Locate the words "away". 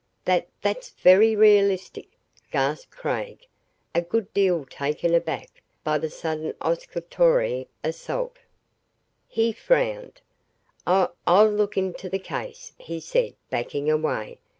13.91-14.39